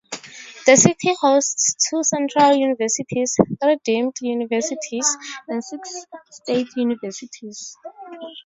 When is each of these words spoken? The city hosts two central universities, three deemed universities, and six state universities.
The 0.65 0.77
city 0.77 1.13
hosts 1.21 1.75
two 1.91 2.03
central 2.03 2.55
universities, 2.55 3.37
three 3.61 3.77
deemed 3.85 4.15
universities, 4.19 5.07
and 5.47 5.63
six 5.63 6.07
state 6.31 6.69
universities. 6.75 7.77